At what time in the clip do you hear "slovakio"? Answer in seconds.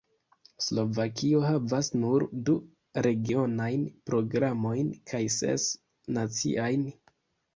0.67-1.41